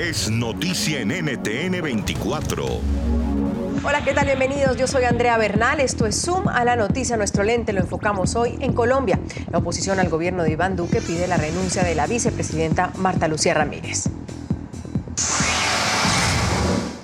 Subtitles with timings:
[0.00, 2.64] es noticia en NTN 24.
[3.84, 4.24] Hola, ¿qué tal?
[4.24, 4.78] Bienvenidos.
[4.78, 5.78] Yo soy Andrea Bernal.
[5.78, 7.18] Esto es Zoom a la noticia.
[7.18, 9.20] Nuestro lente lo enfocamos hoy en Colombia.
[9.52, 13.52] La oposición al gobierno de Iván Duque pide la renuncia de la vicepresidenta Marta Lucía
[13.52, 14.08] Ramírez.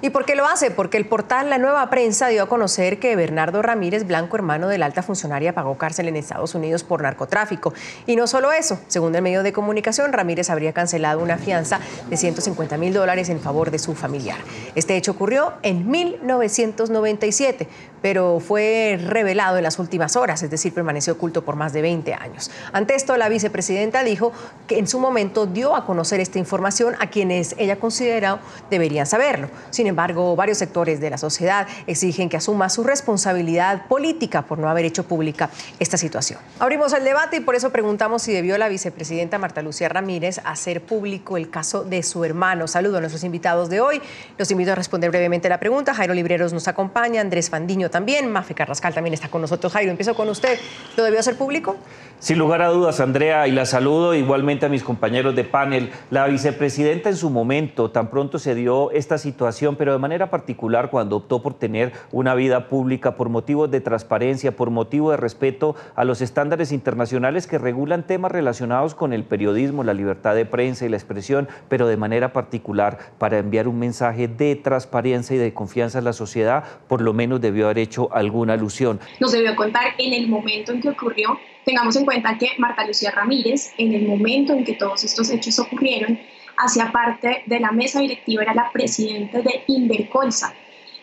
[0.00, 0.70] ¿Y por qué lo hace?
[0.70, 4.78] Porque el portal La Nueva Prensa dio a conocer que Bernardo Ramírez Blanco, hermano de
[4.78, 7.74] la alta funcionaria, pagó cárcel en Estados Unidos por narcotráfico.
[8.06, 12.16] Y no solo eso, según el medio de comunicación, Ramírez habría cancelado una fianza de
[12.16, 14.38] 150 mil dólares en favor de su familiar.
[14.76, 17.66] Este hecho ocurrió en 1997,
[18.00, 22.14] pero fue revelado en las últimas horas, es decir, permaneció oculto por más de 20
[22.14, 22.52] años.
[22.72, 24.30] Ante esto, la vicepresidenta dijo
[24.68, 28.38] que en su momento dio a conocer esta información a quienes ella consideró
[28.70, 29.48] deberían saberlo.
[29.70, 34.68] Sin embargo, varios sectores de la sociedad exigen que asuma su responsabilidad política por no
[34.68, 36.38] haber hecho pública esta situación.
[36.58, 40.82] Abrimos el debate y por eso preguntamos si debió la vicepresidenta Marta Lucía Ramírez hacer
[40.82, 42.68] público el caso de su hermano.
[42.68, 44.00] Saludo a nuestros invitados de hoy.
[44.36, 45.94] Los invito a responder brevemente la pregunta.
[45.94, 49.72] Jairo Libreros nos acompaña, Andrés Fandiño también, Mafe Carrascal también está con nosotros.
[49.72, 50.58] Jairo, empiezo con usted.
[50.96, 51.76] ¿Lo debió hacer público?
[52.20, 55.92] Sin lugar a dudas, Andrea, y la saludo igualmente a mis compañeros de panel.
[56.10, 60.90] La vicepresidenta en su momento, tan pronto se dio esta situación, pero de manera particular
[60.90, 65.76] cuando optó por tener una vida pública por motivos de transparencia, por motivo de respeto
[65.94, 70.84] a los estándares internacionales que regulan temas relacionados con el periodismo, la libertad de prensa
[70.84, 75.54] y la expresión, pero de manera particular para enviar un mensaje de transparencia y de
[75.54, 79.00] confianza en la sociedad, por lo menos debió haber hecho alguna alusión.
[79.20, 83.10] Nos debió contar en el momento en que ocurrió Tengamos en cuenta que Marta Lucía
[83.10, 86.18] Ramírez, en el momento en que todos estos hechos ocurrieron,
[86.58, 90.52] hacía parte de la mesa directiva, era la presidenta de Invercolsa,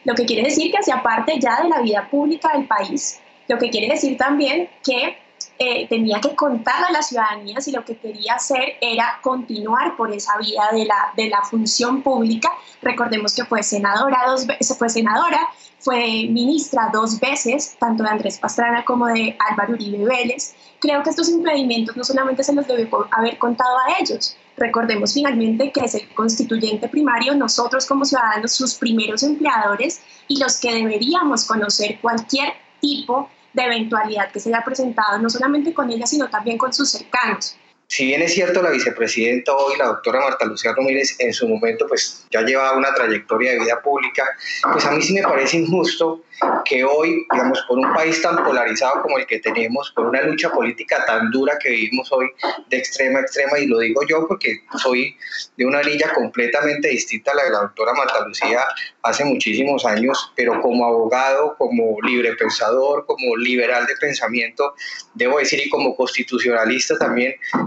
[0.04, 3.58] lo que quiere decir que hacía parte ya de la vida pública del país, lo
[3.58, 5.18] que quiere decir también que
[5.58, 10.12] eh, tenía que contar a la ciudadanía si lo que quería hacer era continuar por
[10.12, 12.52] esa vía de la, de la función pública.
[12.82, 15.40] Recordemos que fue senadora, dos veces, fue senadora,
[15.80, 20.56] fue ministra dos veces, tanto de Andrés Pastrana como de Álvaro Uribe Vélez.
[20.80, 25.72] Creo que estos impedimentos no solamente se los debe haber contado a ellos, Recordemos finalmente
[25.72, 31.46] que es el constituyente primario, nosotros como ciudadanos, sus primeros empleadores y los que deberíamos
[31.46, 36.58] conocer cualquier tipo de eventualidad que se haya presentado, no solamente con ella, sino también
[36.58, 37.58] con sus cercanos.
[37.88, 41.88] Si bien es cierto, la vicepresidenta hoy, la doctora Marta Lucía Ramírez, en su momento
[41.88, 44.26] pues ya llevaba una trayectoria de vida pública,
[44.72, 46.24] pues a mí sí me parece injusto
[46.66, 50.50] que hoy, digamos, por un país tan polarizado como el que tenemos, por una lucha
[50.50, 52.28] política tan dura que vivimos hoy
[52.70, 55.16] de extrema a extrema, y lo digo yo porque soy
[55.56, 58.66] de una línea completamente distinta a la de la doctora Marta Lucía
[59.04, 64.74] hace muchísimos años, pero como abogado, como libre pensador, como liberal de pensamiento,
[65.14, 67.36] debo decir, y como constitucionalista también,